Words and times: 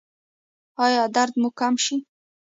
ایا 0.85 1.03
درد 1.15 1.33
مو 1.41 1.49
کم 1.59 1.73
شو؟ 1.83 1.95